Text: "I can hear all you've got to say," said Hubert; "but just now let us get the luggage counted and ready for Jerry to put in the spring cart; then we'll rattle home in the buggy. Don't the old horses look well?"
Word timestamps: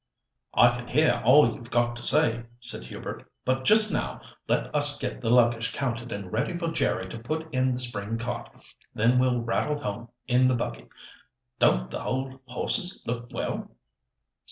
"I 0.55 0.69
can 0.71 0.87
hear 0.87 1.21
all 1.23 1.53
you've 1.53 1.69
got 1.69 1.95
to 1.95 2.01
say," 2.01 2.45
said 2.59 2.85
Hubert; 2.85 3.29
"but 3.45 3.65
just 3.65 3.93
now 3.93 4.19
let 4.47 4.73
us 4.73 4.97
get 4.97 5.21
the 5.21 5.29
luggage 5.29 5.73
counted 5.73 6.11
and 6.11 6.31
ready 6.33 6.57
for 6.57 6.69
Jerry 6.71 7.07
to 7.09 7.19
put 7.19 7.47
in 7.53 7.71
the 7.71 7.77
spring 7.79 8.17
cart; 8.17 8.49
then 8.95 9.19
we'll 9.19 9.41
rattle 9.41 9.79
home 9.79 10.09
in 10.27 10.47
the 10.47 10.55
buggy. 10.55 10.87
Don't 11.59 11.91
the 11.91 12.01
old 12.03 12.39
horses 12.47 13.03
look 13.05 13.27
well?" 13.31 13.69